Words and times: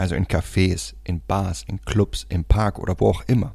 Also 0.00 0.14
in 0.14 0.26
Cafés, 0.26 0.94
in 1.04 1.20
Bars, 1.20 1.62
in 1.68 1.82
Clubs, 1.82 2.24
im 2.30 2.44
Park 2.44 2.78
oder 2.78 2.98
wo 3.00 3.10
auch 3.10 3.22
immer. 3.26 3.54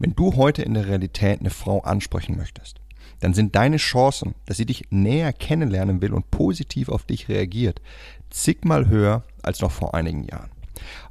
Wenn 0.00 0.12
du 0.16 0.34
heute 0.34 0.62
in 0.62 0.74
der 0.74 0.88
Realität 0.88 1.38
eine 1.38 1.50
Frau 1.50 1.82
ansprechen 1.82 2.36
möchtest, 2.36 2.80
dann 3.20 3.32
sind 3.32 3.54
deine 3.54 3.76
Chancen, 3.76 4.34
dass 4.46 4.56
sie 4.56 4.66
dich 4.66 4.86
näher 4.90 5.32
kennenlernen 5.32 6.02
will 6.02 6.14
und 6.14 6.32
positiv 6.32 6.88
auf 6.88 7.04
dich 7.04 7.28
reagiert, 7.28 7.80
zigmal 8.28 8.88
höher 8.88 9.22
als 9.40 9.60
noch 9.60 9.70
vor 9.70 9.94
einigen 9.94 10.24
Jahren. 10.24 10.50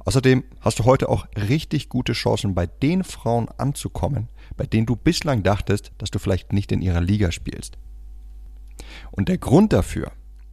Außerdem 0.04 0.44
hast 0.60 0.80
du 0.80 0.84
heute 0.84 1.08
auch 1.08 1.26
richtig 1.34 1.88
gute 1.88 2.12
Chancen, 2.12 2.54
bei 2.54 2.66
den 2.66 3.04
Frauen 3.04 3.48
anzukommen, 3.56 4.28
bei 4.58 4.66
denen 4.66 4.84
du 4.84 4.96
bislang 4.96 5.42
dachtest, 5.42 5.92
dass 5.96 6.10
du 6.10 6.18
vielleicht 6.18 6.52
nicht 6.52 6.72
in 6.72 6.82
ihrer 6.82 7.00
Liga 7.00 7.32
spielst. 7.32 7.78
Und 9.12 9.30
der 9.30 9.38
Grund 9.38 9.72
dafür 9.72 10.12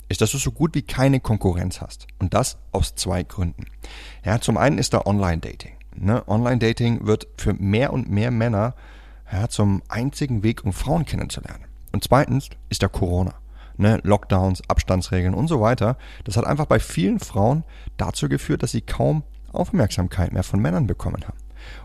ist, 0.10 0.22
dass 0.22 0.32
du 0.32 0.38
so 0.38 0.52
gut 0.52 0.76
wie 0.76 0.82
keine 0.82 1.20
Konkurrenz 1.20 1.82
hast. 1.82 2.08
Und 2.20 2.34
das 2.34 2.58
aus 2.72 2.96
zwei 2.96 3.24
Gründen. 3.24 3.66
Ja, 4.24 4.40
zum 4.40 4.58
einen 4.58 4.78
ist 4.78 4.94
da 4.94 5.02
Online-Dating. 5.06 5.74
Ne? 5.96 6.28
Online-Dating 6.28 7.06
wird 7.06 7.28
für 7.38 7.54
mehr 7.54 7.94
und 7.94 8.10
mehr 8.10 8.32
Männer 8.32 8.76
ja, 9.32 9.48
zum 9.48 9.82
einzigen 9.88 10.44
Weg, 10.44 10.64
um 10.64 10.74
Frauen 10.74 11.06
kennenzulernen. 11.06 11.66
Und 11.92 12.04
zweitens 12.04 12.50
ist 12.70 12.84
da 12.84 12.88
Corona. 12.88 13.34
Ne, 13.78 14.00
Lockdowns, 14.04 14.62
Abstandsregeln 14.70 15.34
und 15.34 15.50
so 15.50 15.60
weiter. 15.60 15.98
Das 16.24 16.38
hat 16.38 16.46
einfach 16.46 16.66
bei 16.66 16.80
vielen 16.80 17.20
Frauen 17.20 17.66
dazu 17.98 18.30
geführt, 18.30 18.64
dass 18.64 18.72
sie 18.72 18.80
kaum 18.80 19.24
Aufmerksamkeit 19.52 20.32
mehr 20.32 20.44
von 20.44 20.62
Männern 20.62 20.88
bekommen 20.88 21.24
haben. 21.26 21.38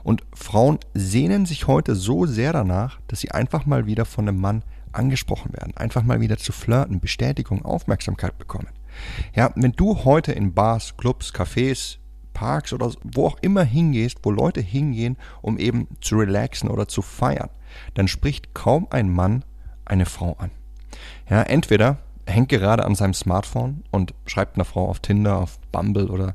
Und 0.04 0.22
Frauen 0.32 0.78
sehnen 0.94 1.46
sich 1.46 1.66
heute 1.66 1.96
so 1.96 2.26
sehr 2.26 2.52
danach, 2.52 3.00
dass 3.08 3.20
sie 3.20 3.32
einfach 3.32 3.66
mal 3.66 3.86
wieder 3.86 4.04
von 4.04 4.28
einem 4.28 4.40
Mann 4.40 4.62
angesprochen 4.92 5.52
werden, 5.52 5.76
einfach 5.76 6.02
mal 6.02 6.20
wieder 6.20 6.36
zu 6.36 6.52
flirten, 6.52 7.00
Bestätigung, 7.00 7.64
Aufmerksamkeit 7.64 8.38
bekommen. 8.38 8.68
Ja, 9.34 9.52
wenn 9.54 9.72
du 9.72 10.04
heute 10.04 10.32
in 10.32 10.52
Bars, 10.54 10.96
Clubs, 10.96 11.32
Cafés, 11.32 11.98
Parks 12.32 12.72
oder 12.72 12.92
wo 13.02 13.26
auch 13.26 13.38
immer 13.40 13.64
hingehst, 13.64 14.18
wo 14.22 14.30
Leute 14.30 14.60
hingehen, 14.60 15.16
um 15.42 15.58
eben 15.58 15.88
zu 16.00 16.16
relaxen 16.16 16.68
oder 16.68 16.88
zu 16.88 17.02
feiern, 17.02 17.50
dann 17.94 18.08
spricht 18.08 18.54
kaum 18.54 18.86
ein 18.90 19.12
Mann 19.12 19.44
eine 19.84 20.06
Frau 20.06 20.36
an. 20.38 20.50
Ja, 21.28 21.42
entweder 21.42 21.98
hängt 22.26 22.48
gerade 22.48 22.84
an 22.84 22.94
seinem 22.94 23.14
Smartphone 23.14 23.84
und 23.90 24.14
schreibt 24.26 24.56
einer 24.56 24.64
Frau 24.64 24.88
auf 24.88 25.00
Tinder, 25.00 25.38
auf 25.38 25.58
Bumble 25.72 26.08
oder 26.08 26.34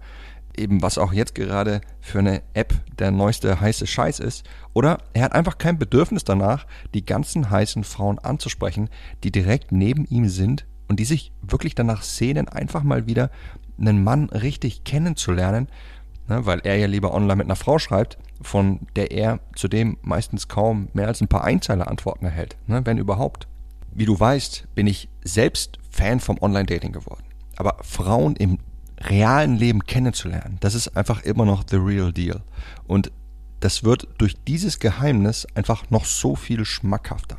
eben 0.58 0.82
was 0.82 0.98
auch 0.98 1.14
jetzt 1.14 1.36
gerade 1.36 1.82
für 2.02 2.20
eine 2.20 2.42
App 2.54 2.74
der 2.98 3.12
neueste 3.12 3.60
heiße 3.60 3.88
Scheiß 3.88 4.20
ist, 4.20 4.44
oder 4.74 5.00
er 5.14 5.24
hat 5.24 5.34
einfach 5.34 5.58
kein 5.58 5.80
Bedürfnis 5.80 6.24
danach, 6.24 6.66
die 6.94 7.06
ganzen 7.06 7.50
heißen 7.50 7.84
Frauen 7.84 8.20
anzusprechen, 8.20 8.90
die 9.24 9.32
direkt 9.32 9.72
neben 9.72 10.06
ihm 10.06 10.30
sind 10.30 10.66
und 10.88 11.00
die 11.00 11.06
sich 11.06 11.32
wirklich 11.42 11.76
danach 11.76 12.04
sehnen, 12.04 12.48
einfach 12.48 12.84
mal 12.84 13.08
wieder 13.08 13.32
einen 13.80 14.04
Mann 14.04 14.30
richtig 14.30 14.84
kennenzulernen, 14.84 15.68
ne, 16.28 16.46
weil 16.46 16.62
er 16.64 16.78
ja 16.78 16.88
lieber 16.88 17.14
online 17.14 17.38
mit 17.38 17.48
einer 17.48 17.56
Frau 17.56 17.80
schreibt, 17.80 18.18
von 18.42 18.82
der 18.96 19.12
er 19.12 19.40
zudem 19.56 19.98
meistens 20.02 20.48
kaum 20.48 20.90
mehr 20.94 21.08
als 21.08 21.22
ein 21.22 21.28
paar 21.28 21.44
Einzeiler 21.44 21.88
Antworten 21.88 22.26
erhält, 22.26 22.58
ne, 22.68 22.86
wenn 22.86 22.98
überhaupt. 22.98 23.48
Wie 23.94 24.06
du 24.06 24.20
weißt, 24.20 24.68
bin 24.76 24.88
ich 24.88 25.10
selbst 25.24 25.80
Fan 25.90 26.20
vom 26.20 26.38
Online-Dating 26.42 26.92
geworden. 26.92 27.24
Aber 27.56 27.78
Frauen 27.82 28.36
im 28.36 28.60
realen 29.10 29.58
Leben 29.58 29.84
kennenzulernen, 29.84 30.58
das 30.60 30.76
ist 30.76 30.96
einfach 30.98 31.24
immer 31.24 31.46
noch 31.46 31.64
the 31.70 31.78
real 31.78 32.12
deal. 32.12 32.42
Und 32.88 33.12
das 33.60 33.84
wird 33.84 34.08
durch 34.18 34.36
dieses 34.48 34.80
Geheimnis 34.80 35.48
einfach 35.56 35.90
noch 35.90 36.06
so 36.06 36.36
viel 36.36 36.66
schmackhafter. 36.66 37.38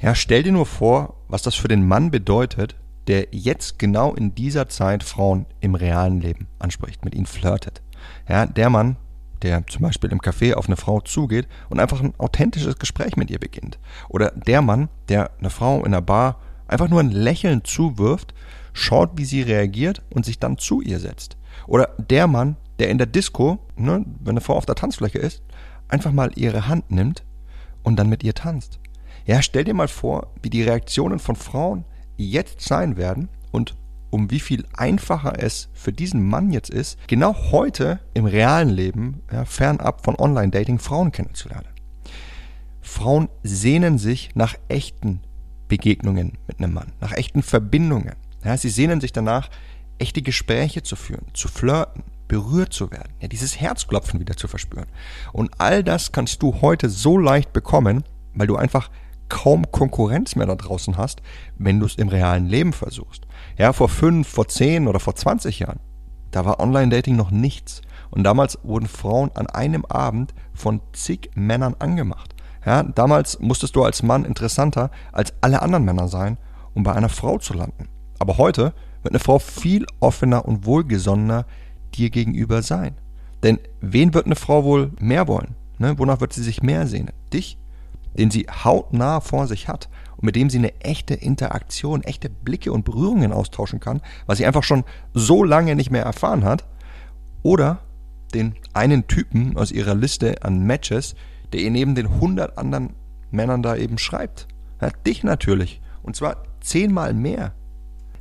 Ja, 0.00 0.14
stell 0.14 0.42
dir 0.42 0.52
nur 0.52 0.66
vor, 0.66 1.14
was 1.28 1.42
das 1.42 1.54
für 1.54 1.68
den 1.68 1.86
Mann 1.86 2.10
bedeutet, 2.10 2.76
der 3.06 3.28
jetzt 3.30 3.78
genau 3.78 4.14
in 4.14 4.34
dieser 4.34 4.68
Zeit 4.68 5.02
Frauen 5.02 5.46
im 5.60 5.74
realen 5.74 6.20
Leben 6.20 6.48
anspricht, 6.58 7.04
mit 7.04 7.14
ihnen 7.14 7.26
flirtet. 7.26 7.82
Ja, 8.28 8.46
der 8.46 8.68
Mann, 8.68 8.96
der 9.42 9.66
zum 9.66 9.82
Beispiel 9.82 10.10
im 10.10 10.20
Café 10.20 10.54
auf 10.54 10.66
eine 10.66 10.76
Frau 10.76 11.00
zugeht 11.00 11.46
und 11.70 11.80
einfach 11.80 12.00
ein 12.00 12.14
authentisches 12.18 12.78
Gespräch 12.78 13.16
mit 13.16 13.30
ihr 13.30 13.38
beginnt. 13.38 13.78
Oder 14.08 14.32
der 14.32 14.60
Mann, 14.60 14.88
der 15.08 15.30
eine 15.38 15.50
Frau 15.50 15.78
in 15.78 15.86
einer 15.86 16.02
Bar 16.02 16.40
einfach 16.68 16.88
nur 16.88 17.00
ein 17.00 17.10
Lächeln 17.10 17.64
zuwirft, 17.64 18.34
schaut, 18.76 19.12
wie 19.14 19.24
sie 19.24 19.42
reagiert 19.42 20.02
und 20.10 20.24
sich 20.24 20.38
dann 20.38 20.58
zu 20.58 20.80
ihr 20.80 21.00
setzt. 21.00 21.36
Oder 21.66 21.94
der 21.98 22.26
Mann, 22.26 22.56
der 22.78 22.90
in 22.90 22.98
der 22.98 23.06
Disco, 23.06 23.58
ne, 23.76 24.04
wenn 24.20 24.32
eine 24.32 24.40
Frau 24.40 24.54
auf 24.54 24.66
der 24.66 24.74
Tanzfläche 24.74 25.18
ist, 25.18 25.42
einfach 25.88 26.12
mal 26.12 26.30
ihre 26.36 26.68
Hand 26.68 26.90
nimmt 26.90 27.24
und 27.82 27.96
dann 27.96 28.08
mit 28.08 28.22
ihr 28.22 28.34
tanzt. 28.34 28.78
Ja, 29.24 29.42
stell 29.42 29.64
dir 29.64 29.74
mal 29.74 29.88
vor, 29.88 30.32
wie 30.42 30.50
die 30.50 30.62
Reaktionen 30.62 31.18
von 31.18 31.36
Frauen 31.36 31.84
jetzt 32.16 32.60
sein 32.60 32.96
werden 32.96 33.28
und 33.50 33.74
um 34.10 34.30
wie 34.30 34.40
viel 34.40 34.64
einfacher 34.76 35.42
es 35.42 35.68
für 35.72 35.92
diesen 35.92 36.26
Mann 36.26 36.52
jetzt 36.52 36.70
ist, 36.70 36.98
genau 37.08 37.34
heute 37.50 38.00
im 38.14 38.24
realen 38.24 38.68
Leben, 38.68 39.22
ja, 39.32 39.44
fernab 39.44 40.04
von 40.04 40.16
Online-Dating, 40.16 40.78
Frauen 40.78 41.12
kennenzulernen. 41.12 41.68
Frauen 42.80 43.28
sehnen 43.42 43.98
sich 43.98 44.30
nach 44.34 44.54
echten 44.68 45.20
Begegnungen 45.66 46.38
mit 46.46 46.58
einem 46.58 46.74
Mann, 46.74 46.92
nach 47.00 47.12
echten 47.12 47.42
Verbindungen. 47.42 48.14
Ja, 48.46 48.56
sie 48.56 48.68
sehnen 48.68 49.00
sich 49.00 49.10
danach, 49.10 49.48
echte 49.98 50.22
Gespräche 50.22 50.84
zu 50.84 50.94
führen, 50.94 51.26
zu 51.34 51.48
flirten, 51.48 52.04
berührt 52.28 52.72
zu 52.72 52.92
werden, 52.92 53.12
ja, 53.18 53.26
dieses 53.26 53.60
Herzklopfen 53.60 54.20
wieder 54.20 54.36
zu 54.36 54.46
verspüren. 54.46 54.86
Und 55.32 55.50
all 55.58 55.82
das 55.82 56.12
kannst 56.12 56.42
du 56.42 56.60
heute 56.60 56.88
so 56.88 57.18
leicht 57.18 57.52
bekommen, 57.52 58.04
weil 58.34 58.46
du 58.46 58.54
einfach 58.54 58.88
kaum 59.28 59.68
Konkurrenz 59.72 60.36
mehr 60.36 60.46
da 60.46 60.54
draußen 60.54 60.96
hast, 60.96 61.22
wenn 61.58 61.80
du 61.80 61.86
es 61.86 61.96
im 61.96 62.06
realen 62.06 62.46
Leben 62.46 62.72
versuchst. 62.72 63.26
Ja, 63.58 63.72
vor 63.72 63.88
fünf, 63.88 64.28
vor 64.28 64.46
zehn 64.46 64.86
oder 64.86 65.00
vor 65.00 65.16
20 65.16 65.58
Jahren, 65.58 65.80
da 66.30 66.44
war 66.44 66.60
Online-Dating 66.60 67.16
noch 67.16 67.32
nichts. 67.32 67.82
Und 68.10 68.22
damals 68.22 68.60
wurden 68.62 68.86
Frauen 68.86 69.32
an 69.34 69.48
einem 69.48 69.84
Abend 69.86 70.34
von 70.54 70.80
zig 70.92 71.30
Männern 71.34 71.74
angemacht. 71.80 72.36
Ja, 72.64 72.84
damals 72.84 73.40
musstest 73.40 73.74
du 73.74 73.82
als 73.82 74.04
Mann 74.04 74.24
interessanter 74.24 74.92
als 75.10 75.34
alle 75.40 75.62
anderen 75.62 75.84
Männer 75.84 76.06
sein, 76.06 76.38
um 76.74 76.84
bei 76.84 76.92
einer 76.92 77.08
Frau 77.08 77.38
zu 77.38 77.52
landen. 77.52 77.88
Aber 78.18 78.38
heute 78.38 78.72
wird 79.02 79.12
eine 79.12 79.18
Frau 79.18 79.38
viel 79.38 79.86
offener 80.00 80.46
und 80.46 80.66
wohlgesonnener 80.66 81.46
dir 81.94 82.10
gegenüber 82.10 82.62
sein. 82.62 82.96
Denn 83.42 83.58
wen 83.80 84.14
wird 84.14 84.26
eine 84.26 84.36
Frau 84.36 84.64
wohl 84.64 84.92
mehr 84.98 85.28
wollen? 85.28 85.54
Ne? 85.78 85.98
Wonach 85.98 86.20
wird 86.20 86.32
sie 86.32 86.42
sich 86.42 86.62
mehr 86.62 86.86
sehnen? 86.86 87.12
Dich 87.32 87.58
den 88.16 88.30
sie 88.30 88.46
hautnah 88.64 89.20
vor 89.20 89.46
sich 89.46 89.68
hat 89.68 89.88
und 90.16 90.24
mit 90.24 90.36
dem 90.36 90.50
sie 90.50 90.58
eine 90.58 90.80
echte 90.80 91.14
Interaktion, 91.14 92.02
echte 92.02 92.30
Blicke 92.30 92.72
und 92.72 92.84
Berührungen 92.84 93.32
austauschen 93.32 93.80
kann, 93.80 94.00
was 94.26 94.38
sie 94.38 94.46
einfach 94.46 94.62
schon 94.62 94.84
so 95.12 95.44
lange 95.44 95.76
nicht 95.76 95.90
mehr 95.90 96.04
erfahren 96.04 96.44
hat, 96.44 96.64
oder 97.42 97.80
den 98.34 98.54
einen 98.72 99.06
Typen 99.06 99.56
aus 99.56 99.70
ihrer 99.70 99.94
Liste 99.94 100.42
an 100.42 100.64
Matches, 100.64 101.14
der 101.52 101.60
ihr 101.60 101.70
neben 101.70 101.94
den 101.94 102.06
100 102.06 102.58
anderen 102.58 102.94
Männern 103.30 103.62
da 103.62 103.76
eben 103.76 103.98
schreibt. 103.98 104.48
Ja, 104.80 104.90
dich 105.06 105.22
natürlich. 105.22 105.80
Und 106.02 106.16
zwar 106.16 106.42
zehnmal 106.60 107.14
mehr. 107.14 107.54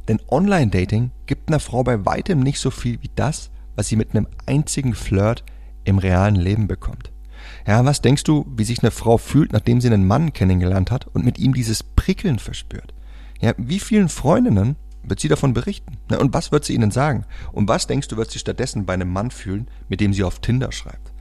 Denn 0.08 0.22
Online-Dating 0.30 1.12
gibt 1.26 1.50
einer 1.50 1.60
Frau 1.60 1.84
bei 1.84 2.06
weitem 2.06 2.40
nicht 2.40 2.60
so 2.60 2.70
viel 2.70 3.02
wie 3.02 3.10
das, 3.16 3.50
was 3.76 3.88
sie 3.88 3.96
mit 3.96 4.12
einem 4.12 4.28
einzigen 4.46 4.94
Flirt 4.94 5.44
im 5.84 5.98
realen 5.98 6.36
Leben 6.36 6.68
bekommt. 6.68 7.12
Ja, 7.68 7.84
was 7.86 8.02
denkst 8.02 8.24
du, 8.24 8.46
wie 8.56 8.64
sich 8.64 8.82
eine 8.82 8.92
Frau 8.92 9.18
fühlt, 9.18 9.54
nachdem 9.54 9.82
sie 9.82 9.88
einen 9.88 10.08
Mann 10.08 10.34
kennengelernt 10.34 10.92
hat 10.92 11.08
und 11.08 11.26
mit 11.26 11.38
ihm 11.38 11.54
dieses 11.54 11.84
Prickeln 11.84 12.40
verspürt? 12.40 12.94
Ja, 13.42 13.54
wie 13.58 13.80
vielen 13.80 14.10
Freundinnen 14.10 14.76
wird 15.04 15.20
sie 15.20 15.28
davon 15.28 15.54
berichten? 15.54 15.98
Na, 16.10 16.18
und 16.18 16.34
was 16.34 16.52
wird 16.52 16.66
sie 16.66 16.74
ihnen 16.74 16.92
sagen? 16.92 17.26
Und 17.52 17.68
was 17.68 17.88
denkst 17.88 18.08
du, 18.08 18.18
wird 18.18 18.32
sie 18.32 18.40
stattdessen 18.40 18.86
bei 18.86 18.94
einem 18.94 19.12
Mann 19.12 19.32
fühlen, 19.32 19.68
mit 19.90 20.00
dem 20.00 20.14
sie 20.14 20.24
auf 20.24 20.40
Tinder 20.40 20.72
schreibt? 20.72 21.14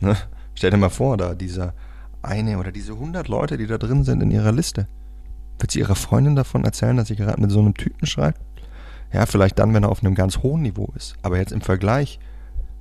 Na, 0.00 0.16
stell 0.54 0.70
dir 0.70 0.76
mal 0.76 0.88
vor, 0.88 1.16
da 1.16 1.34
dieser 1.34 1.74
eine 2.22 2.58
oder 2.58 2.72
diese 2.72 2.98
hundert 2.98 3.28
Leute, 3.28 3.58
die 3.58 3.66
da 3.66 3.78
drin 3.78 4.04
sind 4.04 4.22
in 4.22 4.30
ihrer 4.30 4.52
Liste. 4.52 4.88
Wird 5.58 5.70
sie 5.70 5.80
ihrer 5.80 5.96
Freundin 5.96 6.36
davon 6.36 6.64
erzählen, 6.64 6.96
dass 6.96 7.08
sie 7.08 7.16
gerade 7.16 7.40
mit 7.40 7.50
so 7.50 7.60
einem 7.60 7.74
Typen 7.74 8.06
schreibt? 8.06 8.40
Ja, 9.12 9.26
vielleicht 9.26 9.58
dann, 9.58 9.74
wenn 9.74 9.82
er 9.82 9.90
auf 9.90 10.02
einem 10.02 10.14
ganz 10.14 10.38
hohen 10.38 10.62
Niveau 10.62 10.88
ist. 10.94 11.16
Aber 11.22 11.38
jetzt 11.38 11.52
im 11.52 11.60
Vergleich 11.60 12.18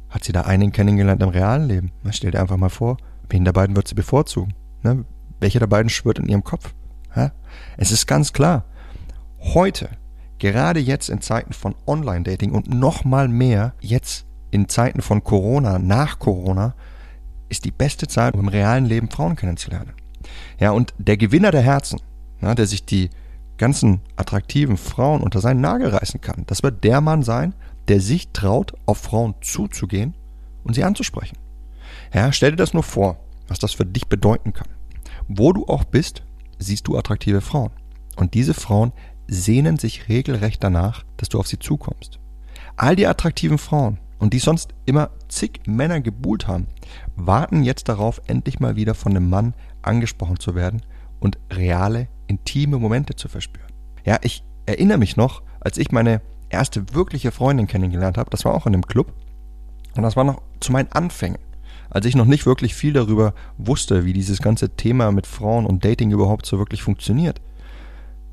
hat 0.10 0.24
sie 0.24 0.34
da 0.34 0.42
einen 0.42 0.72
kennengelernt 0.72 1.22
im 1.22 1.30
realen 1.30 1.68
Leben. 1.68 1.92
Na, 2.04 2.12
stell 2.12 2.32
dir 2.32 2.42
einfach 2.42 2.58
mal 2.58 2.70
vor, 2.70 2.98
wen 3.30 3.46
der 3.46 3.54
beiden 3.54 3.76
wird 3.76 3.88
sie 3.88 3.96
bevorzugen? 3.96 4.54
Ne? 4.84 5.06
Welcher 5.40 5.60
der 5.60 5.68
beiden 5.68 5.90
schwört 5.90 6.20
in 6.20 6.28
ihrem 6.28 6.44
Kopf? 6.44 6.74
Ja? 7.16 7.32
Es 7.78 7.92
ist 7.92 8.08
ganz 8.08 8.34
klar, 8.34 8.66
heute, 9.40 9.90
gerade 10.40 10.80
jetzt 10.80 11.10
in 11.10 11.22
Zeiten 11.22 11.54
von 11.54 11.76
Online-Dating 11.86 12.52
und 12.52 12.70
noch 12.70 13.06
mal 13.06 13.28
mehr 13.28 13.74
jetzt 13.80 14.26
in 14.52 14.70
Zeiten 14.70 15.02
von 15.02 15.24
Corona, 15.24 15.80
nach 15.80 16.20
Corona, 16.20 16.74
ist 17.50 17.66
die 17.66 17.72
beste 17.72 18.08
Zeit, 18.08 18.34
um 18.34 18.42
im 18.42 18.48
realen 18.48 18.86
Leben 18.86 19.10
Frauen 19.10 19.36
kennenzulernen. 19.36 19.94
Ja, 20.60 20.72
und 20.72 20.94
der 20.98 21.18
Gewinner 21.18 21.52
der 21.52 21.62
Herzen, 21.62 22.00
na, 22.40 22.56
der 22.56 22.68
sich 22.68 22.86
die 22.86 23.10
ganzen 23.58 24.02
attraktiven 24.16 24.78
Frauen 24.78 25.22
unter 25.22 25.42
seinen 25.42 25.62
Nagel 25.62 25.90
reißen 25.90 26.22
kann, 26.22 26.44
das 26.48 26.64
wird 26.64 26.84
der 26.84 27.02
Mann 27.02 27.24
sein, 27.24 27.56
der 27.88 28.02
sich 28.02 28.30
traut, 28.30 28.74
auf 28.86 29.00
Frauen 29.00 29.36
zuzugehen 29.42 30.14
und 30.64 30.74
sie 30.74 30.84
anzusprechen. 30.84 31.38
Ja, 32.14 32.32
stell 32.32 32.52
dir 32.52 32.58
das 32.58 32.74
nur 32.74 32.84
vor, 32.84 33.18
was 33.48 33.60
das 33.60 33.74
für 33.74 33.86
dich 33.86 34.08
bedeuten 34.08 34.54
kann. 34.54 34.68
Wo 35.28 35.54
du 35.54 35.66
auch 35.66 35.84
bist, 35.84 36.24
siehst 36.60 36.88
du 36.88 36.98
attraktive 36.98 37.42
Frauen. 37.42 37.72
Und 38.16 38.34
diese 38.34 38.54
Frauen 38.54 38.92
sehnen 39.28 39.78
sich 39.78 40.08
regelrecht 40.10 40.64
danach, 40.64 41.04
dass 41.18 41.30
du 41.30 41.40
auf 41.40 41.48
sie 41.48 41.60
zukommst. 41.60 42.20
All 42.76 42.96
die 42.96 43.08
attraktiven 43.08 43.58
Frauen, 43.58 44.00
und 44.20 44.34
die 44.34 44.40
sonst 44.40 44.74
immer 44.86 45.12
zig 45.28 45.62
Männer 45.66 46.02
gebuhlt 46.02 46.48
haben, 46.48 46.68
warten 47.16 47.64
jetzt 47.64 47.90
darauf, 47.90 48.22
endlich 48.28 48.60
mal 48.60 48.76
wieder 48.76 48.96
von 48.96 49.16
einem 49.16 49.30
Mann 49.30 49.54
angesprochen 49.82 50.40
zu 50.40 50.56
werden 50.56 50.82
und 51.20 51.38
reale, 51.52 52.08
intime 52.28 52.78
Momente 52.78 53.16
zu 53.16 53.28
verspüren. 53.30 53.72
Ja, 54.06 54.20
ich 54.22 54.44
erinnere 54.66 54.98
mich 54.98 55.18
noch, 55.18 55.42
als 55.60 55.78
ich 55.78 55.92
meine 55.92 56.22
erste 56.50 56.94
wirkliche 56.94 57.32
Freundin 57.32 57.68
kennengelernt 57.68 58.18
habe, 58.18 58.30
das 58.30 58.46
war 58.46 58.54
auch 58.54 58.66
in 58.68 58.74
einem 58.74 58.86
Club, 58.86 59.14
und 59.96 60.04
das 60.04 60.16
war 60.16 60.24
noch 60.24 60.42
zu 60.60 60.72
meinen 60.72 60.92
Anfängen, 60.92 61.40
als 61.90 62.06
ich 62.06 62.16
noch 62.16 62.26
nicht 62.26 62.46
wirklich 62.46 62.76
viel 62.76 62.94
darüber 62.94 63.34
wusste, 63.58 64.06
wie 64.06 64.14
dieses 64.14 64.42
ganze 64.42 64.70
Thema 64.70 65.12
mit 65.12 65.26
Frauen 65.26 65.66
und 65.66 65.84
Dating 65.84 66.12
überhaupt 66.12 66.46
so 66.46 66.60
wirklich 66.60 66.84
funktioniert. 66.84 67.42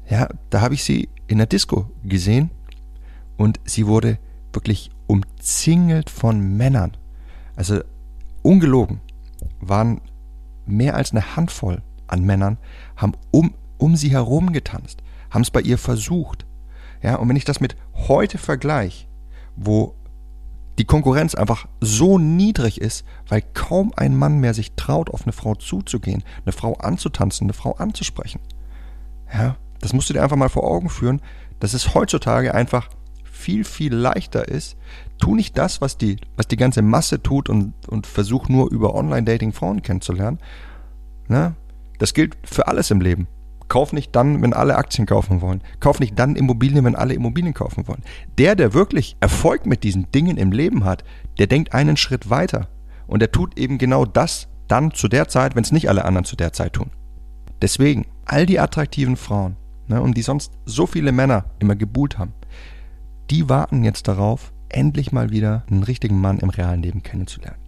Ja, 0.09 0.29
da 0.51 0.61
habe 0.61 0.75
ich 0.75 0.85
sie 0.85 1.09
in 1.27 1.39
der 1.39 1.47
Disco 1.47 1.91
gesehen 2.03 2.51
und 3.37 3.59
sie 3.65 3.87
wurde 3.87 4.19
wirklich 4.53 4.91
umzingelt 5.07 6.11
von 6.11 6.57
Männern. 6.57 6.97
Also 7.57 7.81
ungelogen 8.43 9.01
waren 9.61 10.01
mehr 10.67 10.95
als 10.95 11.13
eine 11.13 11.37
Handvoll 11.37 11.83
an 12.15 12.25
Männern, 12.25 12.57
haben 12.97 13.13
um, 13.31 13.53
um 13.77 13.97
sie 13.97 14.11
herum 14.11 14.53
getanzt, 14.53 15.03
haben 15.31 15.43
es 15.43 15.51
bei 15.51 15.61
ihr 15.61 15.77
versucht. 15.77 16.47
Ja, 17.03 17.17
und 17.17 17.29
wenn 17.29 17.37
ich 17.37 17.45
das 17.45 17.61
mit 17.61 17.77
heute 18.09 18.39
vergleiche, 18.39 19.07
wo 19.57 19.95
die 20.79 20.85
Konkurrenz 20.85 21.35
einfach 21.35 21.67
so 21.81 22.19
niedrig 22.19 22.81
ist, 22.81 23.05
weil 23.29 23.43
kaum 23.53 23.93
ein 23.97 24.17
Mann 24.17 24.39
mehr 24.39 24.55
sich 24.55 24.73
traut, 24.73 25.11
auf 25.11 25.25
eine 25.25 25.33
Frau 25.33 25.55
zuzugehen, 25.55 26.25
eine 26.45 26.53
Frau 26.53 26.75
anzutanzen, 26.75 27.45
eine 27.47 27.53
Frau 27.53 27.73
anzusprechen. 27.73 28.41
Ja, 29.33 29.57
das 29.81 29.93
musst 29.93 30.09
du 30.09 30.15
dir 30.15 30.23
einfach 30.23 30.37
mal 30.37 30.49
vor 30.49 30.65
Augen 30.65 30.89
führen, 30.89 31.21
dass 31.61 31.75
es 31.75 31.95
heutzutage 31.95 32.55
einfach 32.55 32.89
viel, 33.23 33.65
viel 33.65 33.95
leichter 33.95 34.49
ist, 34.49 34.77
tu 35.19 35.35
nicht 35.35 35.59
das, 35.59 35.81
was 35.81 35.99
die, 35.99 36.17
was 36.37 36.49
die 36.49 36.57
ganze 36.57 36.83
Masse 36.83 37.23
tut 37.23 37.49
und, 37.49 37.75
und 37.89 38.07
versuch 38.07 38.49
nur 38.49 38.71
über 38.71 38.95
Online-Dating 38.95 39.53
Frauen 39.53 39.83
kennenzulernen. 39.83 40.39
Ne? 41.29 41.55
Das 41.99 42.15
gilt 42.15 42.37
für 42.45 42.67
alles 42.67 42.91
im 42.91 43.01
Leben. 43.01 43.29
Kauf 43.69 43.93
nicht 43.93 44.15
dann, 44.15 44.43
wenn 44.43 44.53
alle 44.53 44.77
Aktien 44.77 45.07
kaufen 45.07 45.41
wollen. 45.41 45.63
Kauf 45.81 45.99
nicht 45.99 46.19
dann 46.19 46.37
Immobilien, 46.37 46.85
wenn 46.85 46.97
alle 46.97 47.15
Immobilien 47.15 47.55
kaufen 47.55 47.89
wollen. 47.89 48.03
Der, 48.39 48.55
der 48.55 48.75
wirklich 48.75 49.17
Erfolg 49.21 49.67
mit 49.67 49.85
diesen 49.85 50.11
Dingen 50.13 50.37
im 50.37 50.53
Leben 50.53 50.85
hat, 50.85 51.03
der 51.39 51.47
denkt 51.47 51.73
einen 51.73 51.97
Schritt 51.97 52.31
weiter. 52.31 52.69
Und 53.07 53.21
der 53.21 53.33
tut 53.33 53.59
eben 53.59 53.79
genau 53.79 54.05
das 54.05 54.49
dann 54.69 54.93
zu 54.93 55.09
der 55.09 55.29
Zeit, 55.29 55.57
wenn 55.57 55.65
es 55.65 55.73
nicht 55.73 55.89
alle 55.89 56.05
anderen 56.05 56.25
zu 56.25 56.37
der 56.37 56.53
Zeit 56.53 56.75
tun. 56.75 56.91
Deswegen, 57.63 58.07
all 58.27 58.47
die 58.47 58.61
attraktiven 58.61 59.17
Frauen, 59.17 59.57
ne, 59.89 60.01
um 60.03 60.15
die 60.15 60.23
sonst 60.23 60.53
so 60.67 60.87
viele 60.87 61.13
Männer 61.13 61.47
immer 61.59 61.77
gebuhlt 61.77 62.19
haben, 62.19 62.35
die 63.31 63.49
warten 63.49 63.85
jetzt 63.85 64.09
darauf, 64.09 64.53
endlich 64.69 65.13
mal 65.13 65.31
wieder 65.31 65.65
einen 65.71 65.83
richtigen 65.83 66.21
Mann 66.21 66.39
im 66.39 66.51
realen 66.51 66.83
Leben 66.83 67.03
kennenzulernen. 67.03 67.59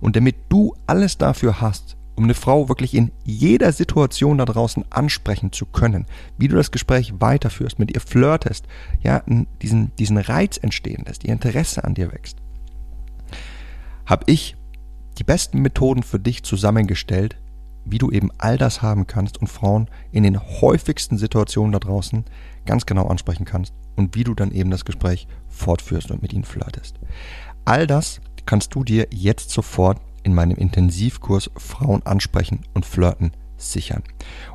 Und 0.00 0.16
damit 0.16 0.36
du 0.48 0.74
alles 0.86 1.18
dafür 1.18 1.60
hast, 1.60 1.96
um 2.20 2.24
eine 2.24 2.34
Frau 2.34 2.68
wirklich 2.68 2.94
in 2.94 3.12
jeder 3.24 3.72
Situation 3.72 4.36
da 4.36 4.44
draußen 4.44 4.84
ansprechen 4.90 5.52
zu 5.52 5.64
können, 5.64 6.04
wie 6.36 6.48
du 6.48 6.56
das 6.56 6.70
Gespräch 6.70 7.14
weiterführst, 7.18 7.78
mit 7.78 7.94
ihr 7.94 8.02
flirtest, 8.02 8.66
ja, 9.00 9.22
diesen, 9.62 9.96
diesen 9.96 10.18
Reiz 10.18 10.58
entstehen 10.58 11.04
lässt, 11.06 11.24
ihr 11.24 11.32
Interesse 11.32 11.82
an 11.82 11.94
dir 11.94 12.12
wächst, 12.12 12.36
habe 14.04 14.24
ich 14.26 14.54
die 15.16 15.24
besten 15.24 15.62
Methoden 15.62 16.02
für 16.02 16.18
dich 16.18 16.42
zusammengestellt, 16.42 17.38
wie 17.86 17.96
du 17.96 18.10
eben 18.10 18.28
all 18.36 18.58
das 18.58 18.82
haben 18.82 19.06
kannst 19.06 19.38
und 19.38 19.46
Frauen 19.46 19.88
in 20.12 20.22
den 20.22 20.38
häufigsten 20.60 21.16
Situationen 21.16 21.72
da 21.72 21.78
draußen 21.78 22.26
ganz 22.66 22.84
genau 22.84 23.06
ansprechen 23.06 23.46
kannst 23.46 23.72
und 23.96 24.14
wie 24.14 24.24
du 24.24 24.34
dann 24.34 24.52
eben 24.52 24.70
das 24.70 24.84
Gespräch 24.84 25.26
fortführst 25.48 26.10
und 26.10 26.20
mit 26.20 26.34
ihnen 26.34 26.44
flirtest. 26.44 27.00
All 27.64 27.86
das 27.86 28.20
kannst 28.44 28.74
du 28.74 28.84
dir 28.84 29.06
jetzt 29.10 29.48
sofort 29.48 30.02
in 30.22 30.34
meinem 30.34 30.56
Intensivkurs 30.56 31.50
Frauen 31.56 32.04
ansprechen 32.04 32.60
und 32.74 32.86
flirten 32.86 33.32
sichern. 33.56 34.02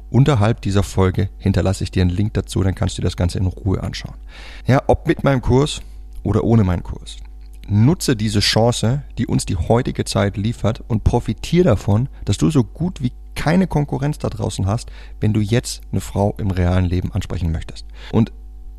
Unterhalb 0.09 0.61
dieser 0.61 0.83
Folge 0.83 1.29
hinterlasse 1.37 1.83
ich 1.83 1.91
dir 1.91 2.01
einen 2.01 2.09
Link 2.09 2.33
dazu, 2.33 2.63
dann 2.63 2.75
kannst 2.75 2.97
du 2.97 3.01
dir 3.01 3.07
das 3.07 3.17
Ganze 3.17 3.37
in 3.37 3.47
Ruhe 3.47 3.81
anschauen. 3.83 4.15
Ja, 4.65 4.83
ob 4.87 5.07
mit 5.07 5.23
meinem 5.23 5.41
Kurs 5.41 5.81
oder 6.23 6.43
ohne 6.43 6.63
meinen 6.63 6.83
Kurs. 6.83 7.17
Nutze 7.67 8.15
diese 8.15 8.39
Chance, 8.39 9.03
die 9.17 9.25
uns 9.25 9.45
die 9.45 9.55
heutige 9.55 10.05
Zeit 10.05 10.37
liefert 10.37 10.83
und 10.87 11.03
profitiere 11.03 11.69
davon, 11.69 12.09
dass 12.23 12.37
du 12.37 12.49
so 12.49 12.63
gut 12.63 13.01
wie 13.01 13.11
keine 13.35 13.67
Konkurrenz 13.67 14.17
da 14.19 14.29
draußen 14.29 14.65
hast, 14.65 14.91
wenn 15.19 15.33
du 15.33 15.39
jetzt 15.39 15.81
eine 15.91 16.01
Frau 16.01 16.35
im 16.37 16.51
realen 16.51 16.85
Leben 16.85 17.11
ansprechen 17.11 17.51
möchtest. 17.51 17.85
Und 18.11 18.31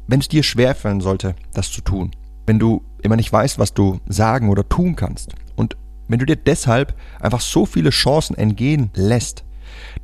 wenn 0.07 0.21
es 0.21 0.29
dir 0.29 0.43
schwerfallen 0.43 1.01
sollte, 1.01 1.35
das 1.53 1.71
zu 1.71 1.81
tun, 1.81 2.13
wenn 2.47 2.59
du 2.59 2.83
immer 3.03 3.17
nicht 3.17 3.33
weißt, 3.33 3.59
was 3.59 3.75
du 3.75 4.01
sagen 4.07 4.49
oder 4.49 4.69
tun 4.69 4.97
kannst 4.97 5.35
und 5.57 5.77
wenn 6.09 6.19
du 6.19 6.27
dir 6.27 6.37
deshalb 6.37 6.95
einfach 7.21 7.41
so 7.41 7.67
viele 7.67 7.91
Chancen 7.91 8.37
entgehen 8.37 8.91
lässt, 8.95 9.45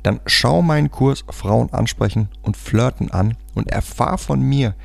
dann 0.03 0.19
schau 0.25 0.61
meinen 0.61 0.91
Kurs 0.91 1.23
Frauen 1.29 1.71
ansprechen 1.71 2.29
und 2.41 2.57
flirten 2.57 3.11
an 3.11 3.37
und 3.55 3.69
erfahr 3.69 4.17
von 4.17 4.41
mir, 4.41 4.75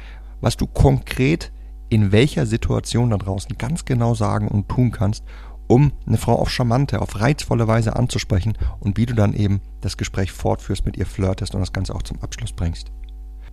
was 0.41 0.57
du 0.57 0.67
konkret 0.67 1.53
in 1.89 2.13
welcher 2.13 2.47
Situation 2.47 3.11
da 3.11 3.17
draußen 3.17 3.57
ganz 3.59 3.85
genau 3.85 4.15
sagen 4.15 4.49
und 4.49 4.69
tun 4.69 4.91
kannst, 4.91 5.25
um 5.67 5.93
eine 6.07 6.19
Frau 6.19 6.35
auf 6.35 6.51
charmante, 6.51 7.01
auf 7.01 7.21
reizvolle 7.21 7.69
Weise 7.69 7.97
anzusprechen 7.97 8.55
und 8.81 8.97
wie 8.97 9.07
du 9.07 9.15
dann 9.15 9.35
eben 9.35 9.61
das 9.81 9.97
Gespräch 9.97 10.33
fortführst, 10.33 10.87
mit 10.87 10.97
ihr 10.97 11.07
flirtest 11.07 11.55
und 11.55 11.61
das 11.61 11.73
Ganze 11.73 11.95
auch 11.95 12.03
zum 12.03 12.21
Abschluss 12.23 12.53
bringst. 12.53 12.91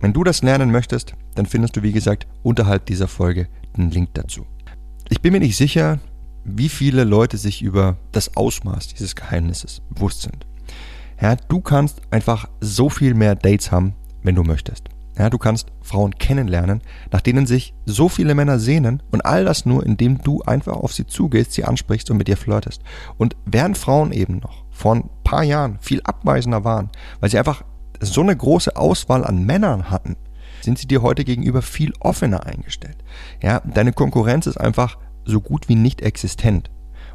Wenn 0.00 0.12
du 0.12 0.24
das 0.24 0.42
lernen 0.42 0.70
möchtest, 0.70 1.14
dann 1.34 1.46
findest 1.46 1.76
du, 1.76 1.82
wie 1.82 1.92
gesagt, 1.92 2.26
unterhalb 2.42 2.86
dieser 2.86 3.08
Folge 3.08 3.48
den 3.76 3.90
Link 3.90 4.10
dazu. 4.14 4.46
Ich 5.08 5.20
bin 5.20 5.32
mir 5.32 5.40
nicht 5.40 5.56
sicher, 5.56 5.98
wie 6.46 6.68
viele 6.68 7.04
Leute 7.04 7.36
sich 7.36 7.62
über 7.62 7.96
das 8.12 8.36
Ausmaß 8.36 8.88
dieses 8.88 9.16
Geheimnisses 9.16 9.82
bewusst 9.90 10.22
sind. 10.22 10.46
Ja, 11.20 11.34
du 11.34 11.60
kannst 11.60 12.00
einfach 12.10 12.48
so 12.60 12.88
viel 12.88 13.14
mehr 13.14 13.34
Dates 13.34 13.72
haben, 13.72 13.94
wenn 14.22 14.34
du 14.34 14.42
möchtest. 14.42 14.84
Ja, 15.18 15.30
du 15.30 15.38
kannst 15.38 15.72
Frauen 15.80 16.14
kennenlernen, 16.18 16.82
nach 17.10 17.22
denen 17.22 17.46
sich 17.46 17.72
so 17.86 18.10
viele 18.10 18.34
Männer 18.34 18.58
sehnen 18.58 19.02
und 19.10 19.24
all 19.24 19.46
das 19.46 19.64
nur, 19.64 19.84
indem 19.84 20.18
du 20.18 20.42
einfach 20.42 20.74
auf 20.74 20.92
sie 20.92 21.06
zugehst, 21.06 21.52
sie 21.52 21.64
ansprichst 21.64 22.10
und 22.10 22.18
mit 22.18 22.28
ihr 22.28 22.36
flirtest. 22.36 22.82
Und 23.16 23.34
während 23.46 23.78
Frauen 23.78 24.12
eben 24.12 24.38
noch 24.38 24.64
vor 24.70 24.94
ein 24.94 25.08
paar 25.24 25.42
Jahren 25.42 25.78
viel 25.80 26.02
abweisender 26.02 26.64
waren, 26.64 26.90
weil 27.20 27.30
sie 27.30 27.38
einfach 27.38 27.64
so 28.00 28.20
eine 28.20 28.36
große 28.36 28.76
Auswahl 28.76 29.24
an 29.24 29.44
Männern 29.44 29.90
hatten, 29.90 30.16
sind 30.60 30.78
sie 30.78 30.86
dir 30.86 31.00
heute 31.00 31.24
gegenüber 31.24 31.62
viel 31.62 31.94
offener 32.00 32.44
eingestellt. 32.44 32.98
Ja, 33.42 33.60
deine 33.60 33.92
Konkurrenz 33.92 34.46
ist 34.46 34.58
einfach 34.58 34.98
so 35.26 35.40
gut 35.40 35.68
wie 35.68 35.74
nicht 35.74 36.00
existent. 36.00 36.70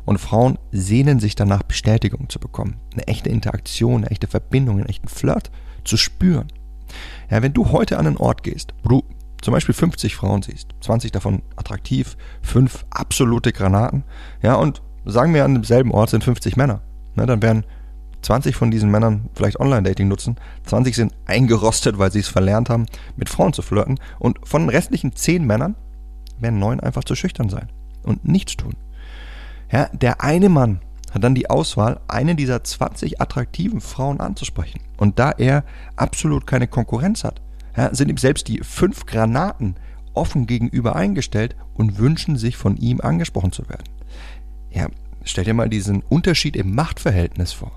Und 0.06 0.20
Frauen 0.20 0.58
sehnen 0.72 1.20
sich 1.20 1.36
danach, 1.36 1.64
Bestätigung 1.64 2.30
zu 2.30 2.40
bekommen, 2.40 2.76
eine 2.94 3.08
echte 3.08 3.30
Interaktion, 3.30 4.02
eine 4.02 4.12
echte 4.12 4.28
Verbindung, 4.28 4.78
einen 4.78 4.90
echten 4.90 5.08
Flirt 5.08 5.52
zu 5.84 5.98
spüren. 5.98 6.48
Ja, 7.30 7.42
wenn 7.42 7.54
du 7.54 7.72
heute 7.72 7.98
an 7.98 8.08
einen 8.08 8.18
Ort 8.18 8.44
gehst, 8.44 8.74
wo 8.84 8.90
du 8.90 9.04
zum 9.42 9.54
Beispiel 9.54 9.74
50 9.74 10.16
Frauen 10.16 10.42
siehst, 10.42 10.70
20 10.82 11.12
davon 11.12 11.42
attraktiv, 11.56 12.18
5 12.42 12.86
absolute 12.90 13.54
Granaten, 13.54 14.04
ja, 14.42 14.56
und 14.56 14.82
sagen 15.06 15.34
wir 15.34 15.46
an 15.46 15.56
demselben 15.56 15.92
Ort 15.92 16.10
sind 16.10 16.24
50 16.24 16.58
Männer, 16.58 16.82
ne, 17.16 17.26
dann 17.26 17.42
wären 17.42 17.66
20 18.22 18.56
von 18.56 18.70
diesen 18.70 18.92
Männern 18.92 19.30
vielleicht 19.34 19.60
Online-Dating 19.60 20.08
nutzen, 20.08 20.36
20 20.66 20.96
sind 20.96 21.14
eingerostet, 21.26 21.98
weil 21.98 22.12
sie 22.12 22.20
es 22.20 22.28
verlernt 22.28 22.70
haben, 22.70 22.86
mit 23.16 23.30
Frauen 23.30 23.54
zu 23.54 23.64
flirten 23.64 24.00
und 24.20 24.38
von 24.48 24.64
den 24.64 24.70
restlichen 24.70 25.16
10 25.16 25.46
Männern 25.46 25.76
werden 26.40 26.60
9 26.60 26.80
einfach 26.80 27.04
zu 27.04 27.16
schüchtern 27.16 27.50
sein 27.50 27.70
und 28.04 28.28
nichts 28.28 28.58
tun. 28.58 28.76
Ja, 29.72 29.88
der 29.94 30.22
eine 30.22 30.50
Mann 30.50 30.82
hat 31.12 31.24
dann 31.24 31.36
die 31.36 31.50
Auswahl, 31.50 32.00
eine 32.08 32.36
dieser 32.36 32.64
20 32.64 33.22
attraktiven 33.22 33.82
Frauen 33.82 34.20
anzusprechen. 34.20 34.82
Und 34.98 35.20
da 35.20 35.32
er 35.32 35.64
absolut 35.96 36.48
keine 36.48 36.68
Konkurrenz 36.68 37.24
hat, 37.24 37.42
ja, 37.76 37.94
sind 37.94 38.10
ihm 38.10 38.18
selbst 38.18 38.48
die 38.48 38.60
fünf 38.64 39.06
Granaten 39.06 39.76
offen 40.14 40.46
gegenüber 40.46 40.96
eingestellt 40.96 41.56
und 41.74 41.98
wünschen 41.98 42.38
sich 42.38 42.58
von 42.58 42.78
ihm 42.78 43.02
angesprochen 43.02 43.52
zu 43.52 43.70
werden. 43.70 43.90
Ja, 44.72 44.88
stell 45.24 45.46
dir 45.46 45.54
mal 45.54 45.70
diesen 45.70 46.02
Unterschied 46.02 46.56
im 46.56 46.76
Machtverhältnis 46.76 47.54
vor. 47.54 47.72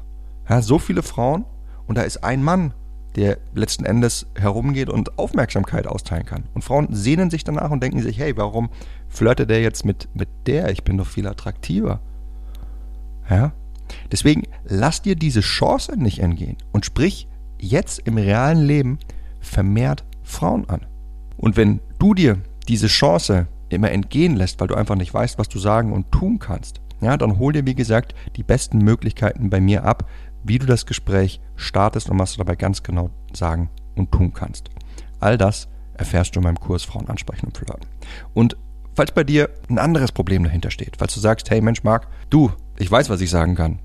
Ja, 0.49 0.62
so 0.62 0.78
viele 0.78 1.02
Frauen 1.02 1.45
und 1.87 1.97
da 1.97 2.02
ist 2.02 2.25
ein 2.25 2.43
Mann, 2.43 2.75
der 3.16 3.38
letzten 3.54 3.85
Endes 3.85 4.26
herumgeht 4.35 4.88
und 4.88 5.18
Aufmerksamkeit 5.18 5.87
austeilen 5.87 6.26
kann. 6.26 6.44
Und 6.54 6.62
Frauen 6.62 6.88
sehnen 6.90 7.30
sich 7.30 7.44
danach 7.44 7.71
und 7.71 7.83
denken 7.83 8.02
sich, 8.02 8.18
hey, 8.18 8.37
warum 8.37 8.71
flirtet 9.09 9.50
der 9.50 9.62
jetzt 9.62 9.85
mit, 9.85 10.09
mit 10.14 10.28
der? 10.47 10.71
Ich 10.71 10.83
bin 10.83 10.99
doch 10.99 11.06
viel 11.06 11.26
attraktiver. 11.26 12.00
Ja? 13.30 13.52
Deswegen 14.11 14.42
lass 14.64 15.02
dir 15.02 15.14
diese 15.14 15.40
Chance 15.40 15.97
nicht 15.97 16.18
entgehen 16.18 16.56
und 16.73 16.85
sprich 16.85 17.28
jetzt 17.59 18.00
im 18.00 18.16
realen 18.16 18.64
Leben 18.64 18.99
vermehrt 19.40 20.04
Frauen 20.23 20.68
an. 20.68 20.80
Und 21.37 21.56
wenn 21.56 21.80
du 21.99 22.14
dir 22.14 22.38
diese 22.68 22.87
Chance 22.87 23.47
immer 23.68 23.90
entgehen 23.90 24.37
lässt, 24.37 24.61
weil 24.61 24.68
du 24.68 24.75
einfach 24.75 24.97
nicht 24.97 25.12
weißt, 25.12 25.38
was 25.38 25.49
du 25.49 25.59
sagen 25.59 25.92
und 25.92 26.11
tun 26.11 26.38
kannst, 26.38 26.80
ja, 27.00 27.16
dann 27.16 27.38
hol 27.38 27.52
dir, 27.52 27.66
wie 27.66 27.75
gesagt, 27.75 28.14
die 28.37 28.42
besten 28.42 28.78
Möglichkeiten 28.78 29.50
bei 29.50 29.61
mir 29.61 29.85
ab, 29.85 30.09
wie 30.44 30.58
du 30.58 30.66
das 30.66 30.86
Gespräch 30.86 31.40
startest 31.56 32.10
und 32.10 32.18
was 32.18 32.32
du 32.32 32.38
dabei 32.38 32.54
ganz 32.54 32.82
genau 32.82 33.10
sagen 33.32 33.70
und 33.96 34.12
tun 34.12 34.32
kannst. 34.32 34.70
All 35.20 35.36
das 35.38 35.68
erfährst 35.94 36.34
du 36.34 36.40
in 36.40 36.44
meinem 36.44 36.60
Kurs 36.60 36.84
Frauen 36.84 37.08
ansprechen 37.08 37.46
und 37.46 37.56
flirten. 37.56 37.86
Und 38.34 38.56
falls 38.94 39.12
bei 39.12 39.24
dir 39.24 39.50
ein 39.68 39.78
anderes 39.78 40.12
Problem 40.12 40.44
dahinter 40.44 40.70
steht, 40.70 40.96
falls 40.98 41.14
du 41.14 41.20
sagst, 41.20 41.50
hey 41.50 41.60
Mensch, 41.60 41.82
Marc, 41.82 42.06
du, 42.30 42.52
ich 42.78 42.90
weiß, 42.90 43.08
was 43.10 43.20
ich 43.20 43.30
sagen 43.30 43.54
kann. 43.54 43.80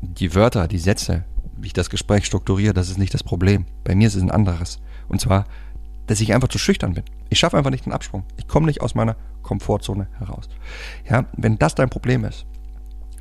Die 0.00 0.34
Wörter, 0.34 0.68
die 0.68 0.78
Sätze, 0.78 1.24
wie 1.56 1.68
ich 1.68 1.72
das 1.72 1.90
Gespräch 1.90 2.26
strukturiere, 2.26 2.74
das 2.74 2.88
ist 2.88 2.98
nicht 2.98 3.14
das 3.14 3.24
Problem. 3.24 3.66
Bei 3.82 3.94
mir 3.94 4.08
ist 4.08 4.14
es 4.14 4.22
ein 4.22 4.30
anderes. 4.30 4.78
Und 5.08 5.20
zwar, 5.20 5.44
dass 6.06 6.20
ich 6.20 6.34
einfach 6.34 6.48
zu 6.48 6.58
schüchtern 6.58 6.94
bin. 6.94 7.04
Ich 7.30 7.38
schaffe 7.38 7.56
einfach 7.56 7.70
nicht 7.70 7.86
den 7.86 7.92
Absprung. 7.92 8.24
Ich 8.36 8.46
komme 8.46 8.66
nicht 8.66 8.82
aus 8.82 8.94
meiner 8.94 9.16
Komfortzone 9.42 10.06
heraus. 10.18 10.48
Ja, 11.08 11.26
wenn 11.36 11.58
das 11.58 11.74
dein 11.74 11.90
Problem 11.90 12.24
ist, 12.24 12.46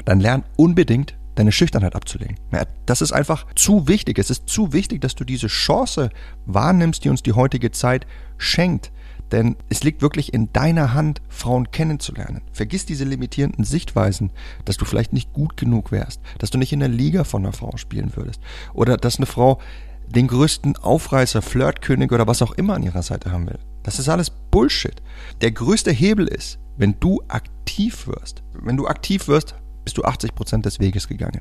dann 0.04 0.20
lern 0.20 0.44
unbedingt 0.58 1.16
deine 1.36 1.52
Schüchternheit 1.52 1.96
abzulegen. 1.96 2.38
Ja, 2.52 2.64
das 2.86 3.02
ist 3.02 3.12
einfach 3.12 3.46
zu 3.56 3.88
wichtig. 3.88 4.18
Es 4.20 4.30
ist 4.30 4.48
zu 4.48 4.74
wichtig, 4.74 5.02
dass 5.02 5.16
du 5.16 5.24
diese 5.24 5.48
Chance 5.48 6.10
wahrnimmst, 6.46 7.04
die 7.04 7.10
uns 7.10 7.24
die 7.24 7.34
heutige 7.34 7.72
Zeit 7.72 8.08
schenkt. 8.38 8.92
Denn 9.32 9.56
es 9.70 9.84
liegt 9.84 10.02
wirklich 10.02 10.34
in 10.34 10.54
deiner 10.54 10.94
Hand, 10.94 11.22
Frauen 11.30 11.72
kennenzulernen. 11.72 12.42
Vergiss 12.52 12.86
diese 12.86 13.06
limitierenden 13.06 13.66
Sichtweisen, 13.66 14.32
dass 14.66 14.78
du 14.78 14.86
vielleicht 14.86 15.14
nicht 15.14 15.34
gut 15.34 15.58
genug 15.58 15.92
wärst, 15.92 16.22
dass 16.38 16.52
du 16.52 16.58
nicht 16.58 16.74
in 16.74 16.80
der 16.80 16.90
Liga 16.90 17.24
von 17.24 17.44
einer 17.44 17.54
Frau 17.54 17.76
spielen 17.78 18.16
würdest 18.16 18.40
oder 18.74 18.98
dass 18.98 19.18
eine 19.18 19.26
Frau 19.26 19.60
den 20.08 20.28
größten 20.28 20.78
Aufreißer, 20.78 21.42
Flirtkönig 21.42 22.12
oder 22.12 22.28
was 22.28 22.44
auch 22.44 22.52
immer 22.52 22.76
an 22.76 22.84
ihrer 22.84 23.02
Seite 23.02 23.32
haben 23.32 23.48
will. 23.48 23.60
Das 23.82 23.98
ist 23.98 24.08
alles 24.10 24.30
Bullshit. 24.30 25.02
Der 25.42 25.52
größte 25.52 25.92
Hebel 25.92 26.28
ist, 26.28 26.60
wenn 26.78 27.00
du 27.00 27.22
aktiv 27.28 28.08
wirst. 28.08 28.44
Wenn 28.54 28.78
du 28.78 28.88
aktiv 28.88 29.28
wirst, 29.28 29.56
bist 29.86 29.98
du 29.98 30.04
80 30.04 30.36
Prozent 30.36 30.66
des 30.66 30.80
Weges 30.80 31.08
gegangen. 31.08 31.40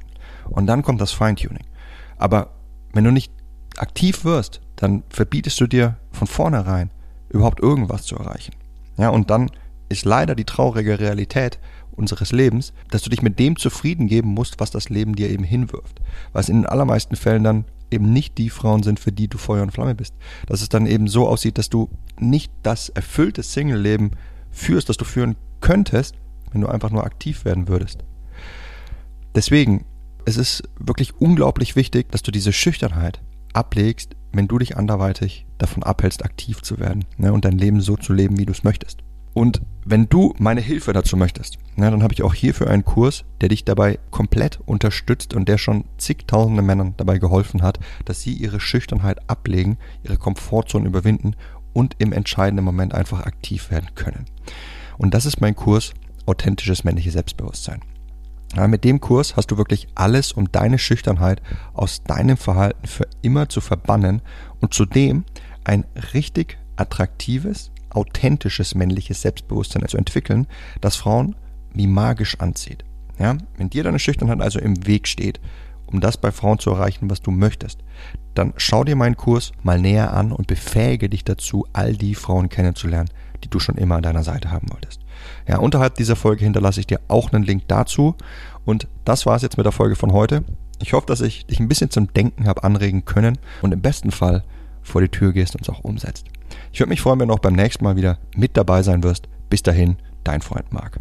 Und 0.49 0.67
dann 0.67 0.83
kommt 0.83 1.01
das 1.01 1.11
Feintuning. 1.11 1.65
Aber 2.17 2.51
wenn 2.93 3.05
du 3.05 3.11
nicht 3.11 3.33
aktiv 3.77 4.25
wirst, 4.25 4.61
dann 4.77 5.03
verbietest 5.09 5.61
du 5.61 5.67
dir 5.67 5.97
von 6.13 6.29
vornherein 6.29 6.91
überhaupt 7.29 7.61
irgendwas 7.61 8.05
zu 8.05 8.17
erreichen. 8.17 8.55
Ja, 8.97 9.09
und 9.09 9.31
dann 9.31 9.51
ist 9.89 10.05
leider 10.05 10.35
die 10.35 10.45
traurige 10.45 11.01
Realität 11.01 11.59
unseres 11.93 12.33
Lebens, 12.33 12.73
dass 12.91 13.03
du 13.03 13.11
dich 13.11 13.23
mit 13.23 13.39
dem 13.39 13.57
zufrieden 13.57 14.07
geben 14.07 14.29
musst, 14.29 14.61
was 14.61 14.71
das 14.71 14.89
Leben 14.89 15.15
dir 15.15 15.31
eben 15.31 15.45
hinwirft. 15.45 16.01
Was 16.33 16.49
in 16.49 16.59
den 16.59 16.67
allermeisten 16.67 17.17
Fällen 17.17 17.45
dann 17.45 17.65
eben 17.91 18.13
nicht 18.13 18.39
die 18.39 18.51
Frauen 18.51 18.83
sind, 18.83 18.99
für 18.99 19.13
die 19.13 19.29
du 19.29 19.39
Feuer 19.39 19.63
und 19.63 19.71
Flamme 19.71 19.95
bist. 19.95 20.15
Dass 20.47 20.63
es 20.63 20.69
dann 20.69 20.87
eben 20.87 21.07
so 21.07 21.29
aussieht, 21.29 21.59
dass 21.59 21.71
du 21.71 21.89
nicht 22.19 22.53
das 22.63 22.89
erfüllte 22.89 23.43
Single-Leben 23.43 24.13
führst, 24.51 24.89
das 24.89 24.97
du 24.97 25.05
führen 25.05 25.37
könntest, 25.61 26.17
wenn 26.53 26.61
du 26.61 26.69
einfach 26.69 26.91
nur 26.91 27.05
aktiv 27.05 27.45
werden 27.45 27.69
würdest. 27.69 28.05
Deswegen, 29.35 29.85
es 30.25 30.37
ist 30.37 30.63
wirklich 30.79 31.15
unglaublich 31.21 31.77
wichtig, 31.77 32.11
dass 32.11 32.23
du 32.23 32.31
diese 32.31 32.53
Schüchternheit 32.53 33.21
ablegst, 33.53 34.17
wenn 34.33 34.49
du 34.49 34.59
dich 34.59 34.77
anderweitig 34.77 35.47
davon 35.59 35.83
abhältst, 35.83 36.25
aktiv 36.25 36.63
zu 36.63 36.79
werden 36.79 37.05
ne, 37.17 37.33
und 37.33 37.45
dein 37.45 37.59
Leben 37.59 37.81
so 37.81 37.97
zu 37.97 38.13
leben, 38.13 38.39
wie 38.39 38.47
du 38.47 38.53
es 38.53 38.65
möchtest. 38.65 38.99
Und 39.33 39.63
wenn 39.85 40.09
du 40.09 40.33
meine 40.39 40.61
Hilfe 40.61 40.93
dazu 40.93 41.17
möchtest, 41.17 41.59
ne, 41.77 41.91
dann 41.91 42.03
habe 42.03 42.15
ich 42.15 42.23
auch 42.23 42.35
hierfür 42.35 42.71
einen 42.71 42.85
Kurs, 42.85 43.25
der 43.41 43.49
dich 43.49 43.65
dabei 43.65 43.99
komplett 44.11 44.61
unterstützt 44.65 45.35
und 45.35 45.49
der 45.49 45.59
schon 45.59 45.85
zigtausende 45.99 46.63
Männern 46.63 46.95
dabei 46.97 47.19
geholfen 47.19 47.63
hat, 47.63 47.81
dass 48.05 48.23
sie 48.23 48.33
ihre 48.33 48.61
Schüchternheit 48.61 49.29
ablegen, 49.29 49.79
ihre 50.05 50.17
Komfortzone 50.17 50.87
überwinden 50.87 51.35
und 51.73 51.97
im 51.99 52.13
entscheidenden 52.13 52.65
Moment 52.65 52.95
einfach 52.95 53.27
aktiv 53.27 53.71
werden 53.71 53.91
können. 53.97 54.27
Und 54.99 55.15
das 55.15 55.27
ist 55.27 55.41
mein 55.41 55.57
Kurs 55.57 55.93
Authentisches 56.27 56.85
männliches 56.85 57.13
Selbstbewusstsein. 57.13 57.83
Ja, 58.57 58.69
mit 58.69 58.85
dem 58.85 59.01
Kurs 59.01 59.37
hast 59.37 59.51
du 59.51 59.59
wirklich 59.59 59.89
alles, 59.95 60.33
um 60.33 60.51
deine 60.53 60.79
Schüchternheit 60.79 61.43
aus 61.73 62.05
deinem 62.05 62.37
Verhalten 62.37 62.87
für 62.87 63.09
immer 63.21 63.49
zu 63.49 63.61
verbannen 63.61 64.23
und 64.61 64.73
zudem 64.73 65.25
ein 65.65 65.85
richtig 66.13 66.59
attraktives, 66.77 67.73
authentisches 67.91 68.75
männliches 68.75 69.23
Selbstbewusstsein 69.23 69.87
zu 69.89 69.97
entwickeln, 69.97 70.47
das 70.81 70.97
Frauen 70.97 71.35
wie 71.73 71.89
magisch 71.89 72.39
anzieht. 72.39 72.85
Ja, 73.19 73.37
wenn 73.57 73.71
dir 73.71 73.85
deine 73.85 73.99
Schüchternheit 73.99 74.41
also 74.41 74.59
im 74.59 74.87
Weg 74.87 75.09
steht, 75.09 75.41
um 75.87 76.01
das 76.01 76.17
bei 76.17 76.33
Frauen 76.33 76.59
zu 76.59 76.71
erreichen, 76.71 77.11
was 77.11 77.23
du 77.23 77.31
möchtest, 77.31 77.81
dann 78.35 78.53
schau 78.57 78.85
dir 78.85 78.97
meinen 78.97 79.17
Kurs 79.17 79.53
mal 79.63 79.81
näher 79.81 80.13
an 80.13 80.33
und 80.33 80.47
befähige 80.47 81.09
dich 81.09 81.25
dazu, 81.25 81.67
all 81.73 81.95
die 81.95 82.15
Frauen 82.15 82.49
kennenzulernen, 82.49 83.11
die 83.45 83.51
du 83.51 83.61
schon 83.61 83.77
immer 83.77 83.97
an 83.97 84.03
deiner 84.03 84.25
Seite 84.25 84.51
haben 84.51 84.71
wolltest. 84.71 85.01
Ja, 85.47 85.59
unterhalb 85.59 85.95
dieser 85.95 86.17
Folge 86.17 86.45
hinterlasse 86.45 86.81
ich 86.81 86.87
dir 86.87 87.01
auch 87.09 87.33
einen 87.33 87.45
Link 87.45 87.65
dazu. 87.69 88.17
Und 88.65 88.89
das 89.05 89.27
war 89.27 89.37
es 89.37 89.43
jetzt 89.43 89.57
mit 89.57 89.67
der 89.67 89.73
Folge 89.73 89.97
von 89.97 90.13
heute. 90.13 90.45
Ich 90.81 90.93
hoffe, 90.93 91.07
dass 91.07 91.21
ich 91.21 91.47
dich 91.47 91.61
ein 91.61 91.69
bisschen 91.69 91.91
zum 91.91 92.13
Denken 92.13 92.47
habe 92.47 92.65
anregen 92.65 93.05
können 93.05 93.39
und 93.63 93.73
im 93.73 93.81
besten 93.81 94.11
Fall 94.11 94.45
vor 94.83 95.01
die 95.01 95.09
Tür 95.09 95.33
gehst 95.33 95.55
und 95.55 95.63
es 95.63 95.71
auch 95.71 95.85
umsetzt. 95.85 96.27
Ich 96.73 96.81
würde 96.81 96.91
mich 96.91 97.01
freuen, 97.01 97.21
wenn 97.21 97.29
du 97.29 97.35
auch 97.35 97.39
beim 97.39 97.55
nächsten 97.55 97.85
Mal 97.85 97.97
wieder 97.97 98.19
mit 98.37 98.57
dabei 98.57 98.83
sein 98.83 99.03
wirst. 99.03 99.29
Bis 99.49 99.63
dahin, 99.63 99.97
dein 100.25 100.43
Freund 100.43 100.73
Marc. 100.73 100.99